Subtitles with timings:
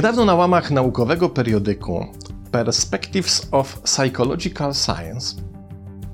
[0.00, 2.06] Niedawno na łamach naukowego periodyku
[2.50, 5.36] Perspectives of Psychological Science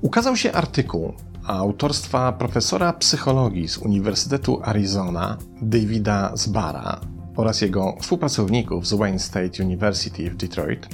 [0.03, 1.13] ukazał się artykuł
[1.45, 7.01] autorstwa profesora psychologii z Uniwersytetu Arizona Davida Zbara
[7.37, 10.89] oraz jego współpracowników z Wayne State University w Detroit,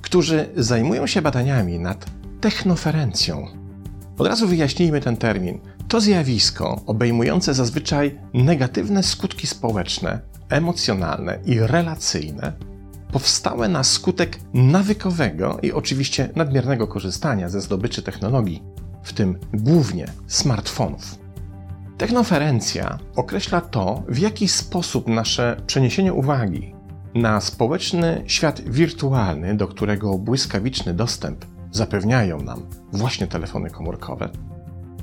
[0.00, 2.06] którzy zajmują się badaniami nad
[2.40, 3.46] technoferencją.
[4.18, 5.58] Od razu wyjaśnijmy ten termin.
[5.88, 12.52] To zjawisko obejmujące zazwyczaj negatywne skutki społeczne, emocjonalne i relacyjne,
[13.12, 18.62] powstałe na skutek nawykowego i oczywiście nadmiernego korzystania ze zdobyczy technologii,
[19.02, 21.18] w tym głównie smartfonów.
[21.98, 26.74] Technoferencja określa to, w jaki sposób nasze przeniesienie uwagi
[27.14, 34.28] na społeczny świat wirtualny, do którego błyskawiczny dostęp zapewniają nam właśnie telefony komórkowe,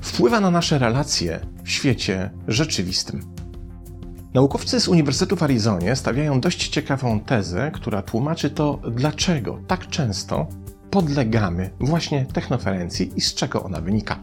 [0.00, 3.33] wpływa na nasze relacje w świecie rzeczywistym.
[4.34, 10.46] Naukowcy z Uniwersytetu w Arizonie stawiają dość ciekawą tezę, która tłumaczy to, dlaczego tak często
[10.90, 14.20] podlegamy właśnie technoferencji i z czego ona wynika.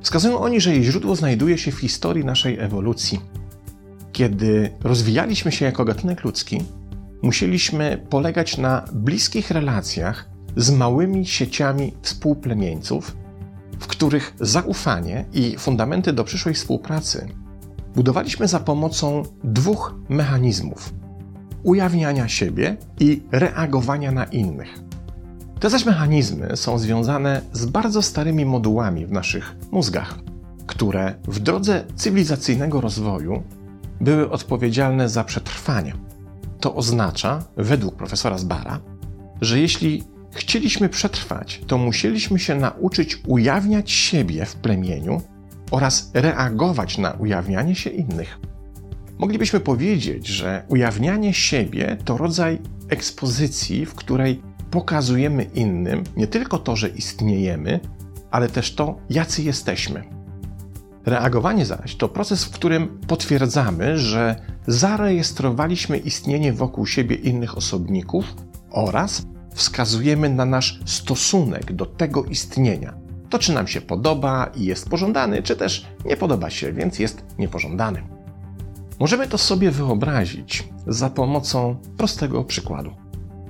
[0.00, 3.20] Wskazują oni, że jej źródło znajduje się w historii naszej ewolucji.
[4.12, 6.62] Kiedy rozwijaliśmy się jako gatunek ludzki,
[7.22, 13.16] musieliśmy polegać na bliskich relacjach z małymi sieciami współplemieńców,
[13.80, 17.28] w których zaufanie i fundamenty do przyszłej współpracy
[17.96, 20.94] budowaliśmy za pomocą dwóch mechanizmów:
[21.62, 24.80] ujawniania siebie i reagowania na innych.
[25.60, 30.18] Te zaś mechanizmy są związane z bardzo starymi modułami w naszych mózgach,
[30.66, 33.42] które w drodze cywilizacyjnego rozwoju
[34.00, 35.94] były odpowiedzialne za przetrwanie.
[36.60, 38.80] To oznacza, według profesora Zbara,
[39.40, 45.20] że jeśli chcieliśmy przetrwać, to musieliśmy się nauczyć ujawniać siebie w plemieniu
[45.70, 48.38] oraz reagować na ujawnianie się innych.
[49.18, 52.58] Moglibyśmy powiedzieć, że ujawnianie siebie to rodzaj
[52.88, 57.80] ekspozycji, w której pokazujemy innym nie tylko to, że istniejemy,
[58.30, 60.04] ale też to, jacy jesteśmy.
[61.06, 64.36] Reagowanie zaś to proces, w którym potwierdzamy, że
[64.66, 68.24] zarejestrowaliśmy istnienie wokół siebie innych osobników
[68.70, 73.05] oraz wskazujemy na nasz stosunek do tego istnienia.
[73.30, 77.24] To, czy nam się podoba i jest pożądany, czy też nie podoba się, więc jest
[77.38, 78.02] niepożądany.
[79.00, 82.90] Możemy to sobie wyobrazić za pomocą prostego przykładu.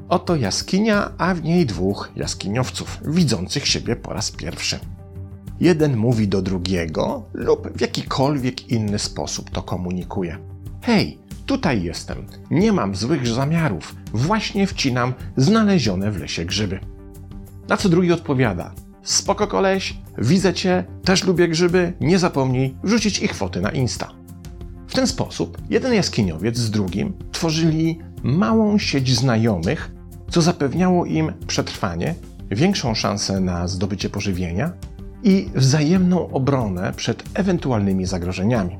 [0.08, 4.78] Oto jaskinia, a w niej dwóch jaskiniowców, widzących siebie po raz pierwszy.
[5.60, 10.38] Jeden mówi do drugiego lub w jakikolwiek inny sposób to komunikuje.
[10.82, 16.80] Hej, tutaj jestem, nie mam złych zamiarów, właśnie wcinam znalezione w lesie grzyby.
[17.68, 18.74] Na co drugi odpowiada:
[19.06, 24.12] Spoko koleś, widzę cię, też lubię grzyby, nie zapomnij wrzucić ich foty na Insta.
[24.88, 29.90] W ten sposób jeden jaskiniowiec z drugim tworzyli małą sieć znajomych,
[30.30, 32.14] co zapewniało im przetrwanie,
[32.50, 34.72] większą szansę na zdobycie pożywienia
[35.22, 38.78] i wzajemną obronę przed ewentualnymi zagrożeniami.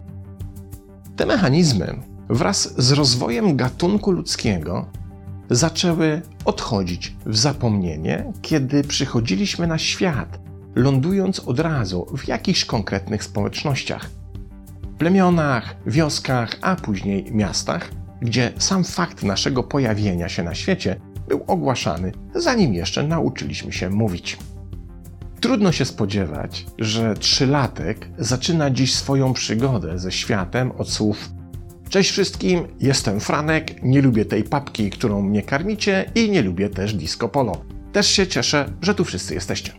[1.16, 1.94] Te mechanizmy
[2.28, 4.86] wraz z rozwojem gatunku ludzkiego
[5.51, 10.39] zaczęły odchodzić w zapomnienie, kiedy przychodziliśmy na świat,
[10.75, 14.11] lądując od razu w jakichś konkretnych społecznościach
[14.99, 17.91] plemionach, wioskach, a później miastach,
[18.21, 20.97] gdzie sam fakt naszego pojawienia się na świecie
[21.29, 24.39] był ogłaszany, zanim jeszcze nauczyliśmy się mówić.
[25.41, 31.31] Trudno się spodziewać, że trzylatek zaczyna dziś swoją przygodę ze światem od słów
[31.88, 36.94] Cześć wszystkim, jestem Franek, nie lubię tej papki, którą mnie karmicie i nie lubię też
[36.94, 37.64] disco polo.
[37.92, 39.72] Też się cieszę, że tu wszyscy jesteście.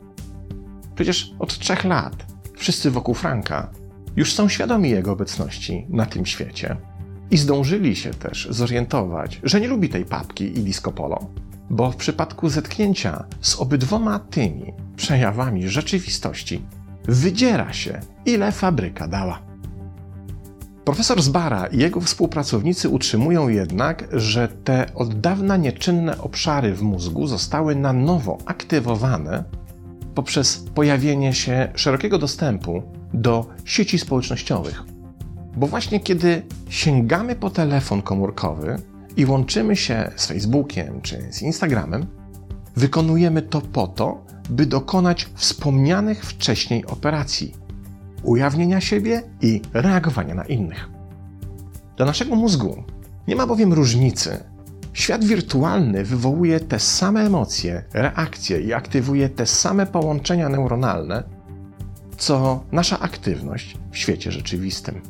[0.95, 2.25] Przecież od trzech lat
[2.57, 3.69] wszyscy wokół Franka
[4.16, 6.78] już są świadomi jego obecności na tym świecie
[7.31, 11.29] i zdążyli się też zorientować, że nie lubi tej papki i disco polo,
[11.69, 16.62] bo w przypadku zetknięcia z obydwoma tymi przejawami rzeczywistości
[17.03, 19.47] wydziera się, ile fabryka dała.
[20.88, 27.28] Profesor Zbara i jego współpracownicy utrzymują jednak, że te od dawna nieczynne obszary w mózgu
[27.28, 29.44] zostały na nowo aktywowane
[30.16, 34.84] poprzez pojawienie się szerokiego dostępu do sieci społecznościowych.
[35.57, 38.75] Bo właśnie kiedy sięgamy po telefon komórkowy
[39.18, 42.06] i łączymy się z Facebookiem czy z Instagramem,
[42.75, 47.67] wykonujemy to po to, by dokonać wspomnianych wcześniej operacji
[48.24, 50.90] ujawnienia siebie i reagowania na innych.
[51.98, 52.84] Dla naszego mózgu
[53.28, 54.44] nie ma bowiem różnicy.
[54.94, 61.24] Świat wirtualny wywołuje te same emocje, reakcje i aktywuje te same połączenia neuronalne,
[62.18, 65.02] co nasza aktywność w świecie rzeczywistym.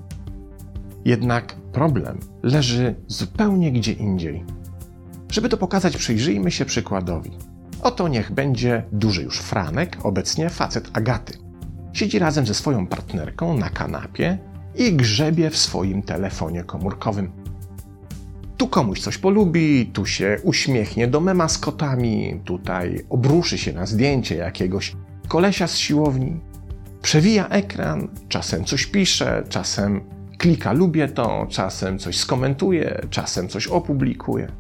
[1.06, 4.46] Jednak problem leży zupełnie gdzie indziej.
[5.32, 7.32] Żeby to pokazać, przyjrzyjmy się przykładowi.
[7.82, 11.47] Oto niech będzie duży już Franek, obecnie facet Agaty.
[11.98, 14.38] Siedzi razem ze swoją partnerką na kanapie
[14.76, 17.32] i grzebie w swoim telefonie komórkowym.
[18.58, 23.86] Tu komuś coś polubi, tu się uśmiechnie do mema z kotami, tutaj obruszy się na
[23.86, 24.96] zdjęcie jakiegoś
[25.28, 26.40] kolesia z siłowni.
[27.02, 30.02] Przewija ekran, czasem coś pisze, czasem
[30.38, 34.52] klika lubię to, czasem coś skomentuje, czasem coś opublikuje.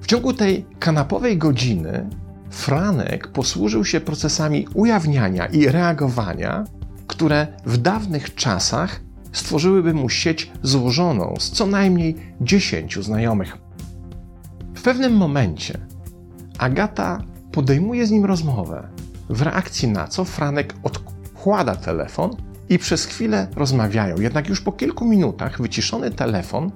[0.00, 2.08] W ciągu tej kanapowej godziny
[2.52, 6.64] Franek posłużył się procesami ujawniania i reagowania,
[7.06, 9.00] które w dawnych czasach
[9.32, 13.58] stworzyłyby mu sieć złożoną z co najmniej dziesięciu znajomych.
[14.74, 15.78] W pewnym momencie
[16.58, 18.88] Agata podejmuje z nim rozmowę,
[19.28, 22.30] w reakcji na co Franek odkłada telefon
[22.68, 24.20] i przez chwilę rozmawiają.
[24.20, 26.70] Jednak już po kilku minutach wyciszony telefon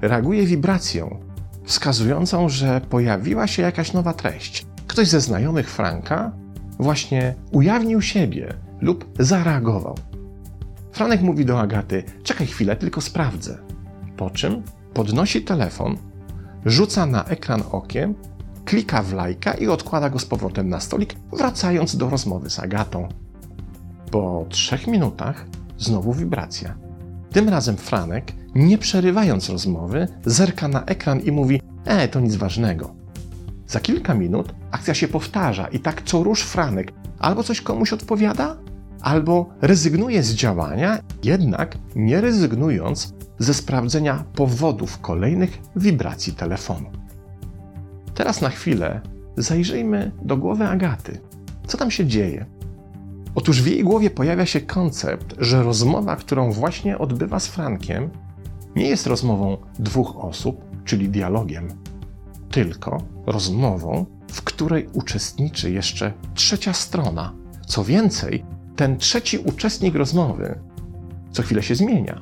[0.00, 1.20] reaguje wibracją,
[1.64, 4.66] wskazującą, że pojawiła się jakaś nowa treść.
[4.88, 6.32] Ktoś ze znajomych Franka
[6.78, 9.94] właśnie ujawnił siebie lub zareagował.
[10.92, 13.58] Franek mówi do Agaty: Czekaj chwilę, tylko sprawdzę.
[14.16, 14.62] Po czym
[14.94, 15.96] podnosi telefon,
[16.66, 18.14] rzuca na ekran okiem,
[18.64, 23.08] klika w lajka i odkłada go z powrotem na stolik, wracając do rozmowy z Agatą.
[24.10, 25.46] Po trzech minutach
[25.78, 26.74] znowu wibracja.
[27.32, 32.94] Tym razem Franek, nie przerywając rozmowy, zerka na ekran i mówi: E, to nic ważnego.
[33.66, 38.56] Za kilka minut akcja się powtarza i tak co rusz Franek albo coś komuś odpowiada,
[39.00, 46.90] albo rezygnuje z działania, jednak nie rezygnując ze sprawdzenia powodów kolejnych wibracji telefonu.
[48.14, 49.00] Teraz na chwilę
[49.36, 51.20] zajrzyjmy do głowy Agaty.
[51.66, 52.46] Co tam się dzieje?
[53.34, 58.10] Otóż w jej głowie pojawia się koncept, że rozmowa, którą właśnie odbywa z Frankiem,
[58.76, 61.68] nie jest rozmową dwóch osób, czyli dialogiem,
[62.50, 67.32] tylko rozmową, w której uczestniczy jeszcze trzecia strona.
[67.66, 68.44] Co więcej,
[68.76, 70.58] ten trzeci uczestnik rozmowy
[71.32, 72.20] co chwilę się zmienia,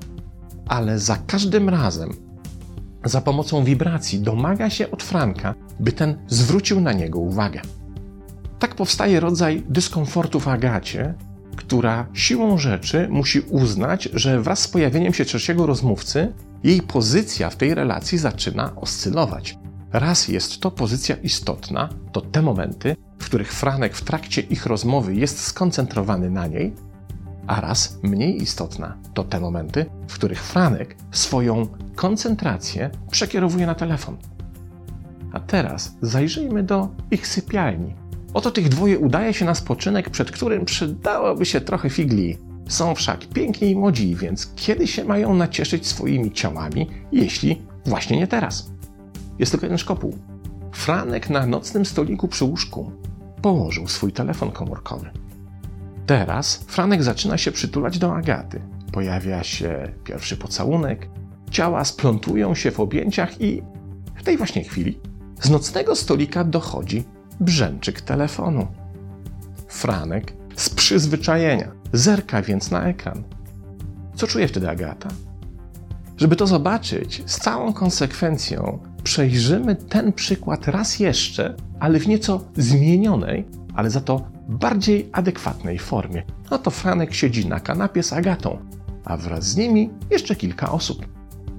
[0.68, 2.10] ale za każdym razem
[3.04, 7.60] za pomocą wibracji domaga się od Franka, by ten zwrócił na niego uwagę.
[8.58, 11.14] Tak powstaje rodzaj dyskomfortu w Agacie,
[11.56, 16.32] która siłą rzeczy musi uznać, że wraz z pojawieniem się trzeciego rozmówcy
[16.64, 19.58] jej pozycja w tej relacji zaczyna oscylować.
[19.92, 25.14] Raz jest to pozycja istotna, to te momenty, w których Franek w trakcie ich rozmowy
[25.14, 26.72] jest skoncentrowany na niej,
[27.46, 34.16] a raz mniej istotna to te momenty, w których Franek swoją koncentrację przekierowuje na telefon.
[35.32, 37.94] A teraz zajrzyjmy do ich sypialni.
[38.34, 42.38] Oto tych dwoje udaje się na spoczynek, przed którym przydałoby się trochę figli.
[42.68, 48.26] Są wszak piękni i młodzi, więc kiedy się mają nacieszyć swoimi ciałami, jeśli właśnie nie
[48.26, 48.70] teraz?
[49.38, 50.18] Jest tylko jeden szkopuł.
[50.72, 52.92] Franek na nocnym stoliku przy łóżku
[53.42, 55.10] położył swój telefon komórkowy.
[56.06, 58.62] Teraz Franek zaczyna się przytulać do Agaty.
[58.92, 61.08] Pojawia się pierwszy pocałunek,
[61.50, 63.62] ciała splątują się w objęciach i
[64.16, 65.00] w tej właśnie chwili
[65.40, 67.04] z nocnego stolika dochodzi
[67.40, 68.66] brzęczyk telefonu.
[69.68, 73.22] Franek z przyzwyczajenia zerka więc na ekran.
[74.14, 75.08] Co czuje wtedy Agata?
[76.16, 83.44] Żeby to zobaczyć z całą konsekwencją, przejrzymy ten przykład raz jeszcze, ale w nieco zmienionej,
[83.74, 86.22] ale za to bardziej adekwatnej formie.
[86.50, 88.58] No to Franek siedzi na kanapie z Agatą,
[89.04, 91.06] a wraz z nimi jeszcze kilka osób.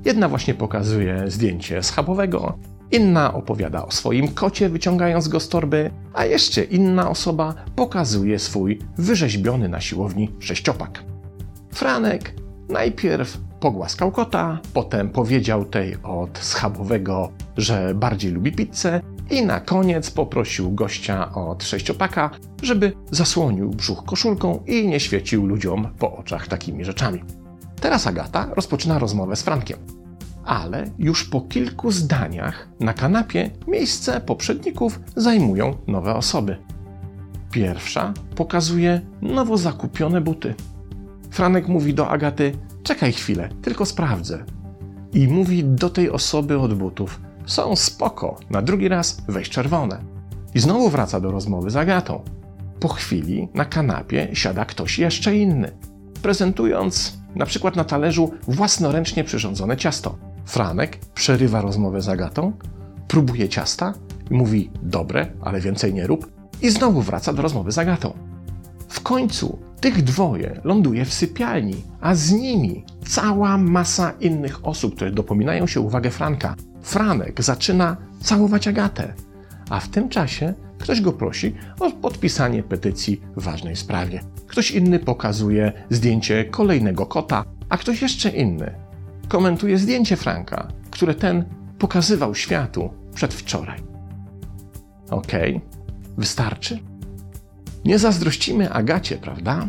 [0.06, 2.58] Jedna właśnie pokazuje zdjęcie schabowego,
[2.92, 8.80] inna opowiada o swoim kocie, wyciągając go z torby, a jeszcze inna osoba pokazuje swój
[8.98, 11.04] wyrzeźbiony na siłowni sześciopak.
[11.72, 12.34] Franek
[12.70, 20.12] najpierw pogłaskał kota, potem powiedział tej od schabowego, że bardziej lubi pizzę i na koniec
[20.12, 22.30] poprosił gościa od sześciopaka,
[22.64, 27.24] żeby zasłonił brzuch koszulką i nie świecił ludziom po oczach takimi rzeczami.
[27.82, 29.78] Teraz Agata rozpoczyna rozmowę z Frankiem.
[30.46, 36.58] Ale już po kilku zdaniach na kanapie miejsce poprzedników zajmują nowe osoby.
[37.52, 40.54] Pierwsza pokazuje nowo zakupione buty.
[41.32, 42.52] Franek mówi do Agaty:
[42.84, 44.46] Czekaj chwilę, tylko sprawdzę.
[45.14, 50.04] I mówi do tej osoby od butów: Są spoko, na drugi raz weź czerwone.
[50.56, 52.24] I znowu wraca do rozmowy z Agatą.
[52.80, 55.72] Po chwili na kanapie siada ktoś jeszcze inny,
[56.22, 60.18] prezentując na przykład na talerzu własnoręcznie przyrządzone ciasto.
[60.46, 62.52] Franek przerywa rozmowę z Agatą,
[63.08, 63.94] próbuje ciasta
[64.32, 68.14] i mówi dobre, ale więcej nie rób, i znowu wraca do rozmowy z Agatą.
[68.88, 75.12] W końcu tych dwoje ląduje w sypialni, a z nimi cała masa innych osób, które
[75.12, 76.56] dopominają się uwagę Franka.
[76.88, 79.14] Franek zaczyna całować Agatę.
[79.70, 84.20] A w tym czasie ktoś go prosi o podpisanie petycji w ważnej sprawie.
[84.48, 88.76] Ktoś inny pokazuje zdjęcie kolejnego kota, a ktoś jeszcze inny
[89.28, 91.46] komentuje zdjęcie Franka, które ten
[91.80, 93.80] pokazywał światu przedwczoraj.
[95.10, 95.70] Okej, okay.
[96.18, 96.80] wystarczy?
[97.86, 99.68] Nie zazdrościmy Agacie, prawda?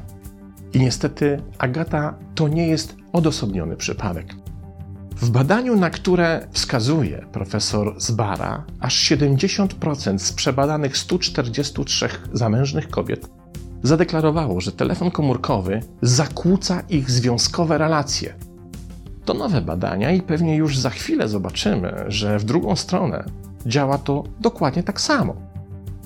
[0.73, 4.48] I niestety Agata to nie jest odosobniony przypadek.
[5.21, 13.31] W badaniu, na które wskazuje profesor Zbara, aż 70% z przebadanych 143 zamężnych kobiet
[13.83, 18.35] zadeklarowało, że telefon komórkowy zakłóca ich związkowe relacje.
[19.25, 23.25] To nowe badania i pewnie już za chwilę zobaczymy, że w drugą stronę
[23.67, 25.37] działa to dokładnie tak samo.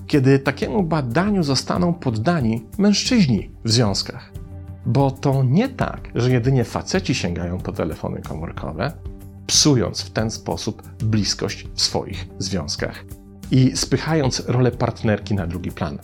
[0.07, 4.42] Kiedy takiemu badaniu zostaną poddani mężczyźni w związkach.
[4.87, 8.93] Bo to nie tak, że jedynie faceci sięgają po telefony komórkowe,
[9.47, 13.05] psując w ten sposób bliskość w swoich związkach
[13.51, 15.99] i spychając rolę partnerki na drugi plan.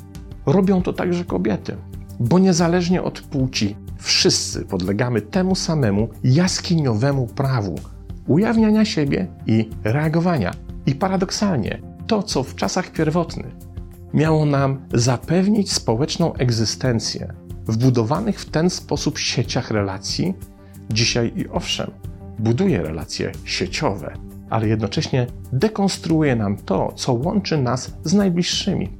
[0.47, 1.77] Robią to także kobiety,
[2.21, 7.75] bo niezależnie od płci, wszyscy podlegamy temu samemu jaskiniowemu prawu
[8.27, 10.55] ujawniania siebie i reagowania.
[10.87, 13.57] I paradoksalnie, to co w czasach pierwotnych
[14.15, 17.35] miało nam zapewnić społeczną egzystencję
[17.69, 20.35] w budowanych w ten sposób sieciach relacji,
[20.91, 21.91] dzisiaj i owszem,
[22.39, 24.15] buduje relacje sieciowe,
[24.51, 28.99] ale jednocześnie dekonstruuje nam to, co łączy nas z najbliższymi.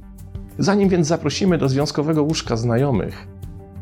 [0.59, 3.27] Zanim więc zaprosimy do związkowego łóżka znajomych,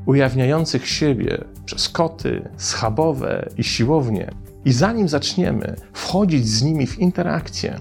[0.06, 4.32] ujawniających siebie przez koty, schabowe i siłownie,
[4.66, 7.80] i zanim zaczniemy wchodzić z nimi w interakcję,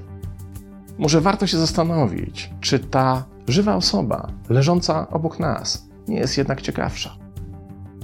[0.99, 7.17] może warto się zastanowić, czy ta żywa osoba leżąca obok nas nie jest jednak ciekawsza.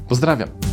[0.09, 0.72] Pozdrawiam.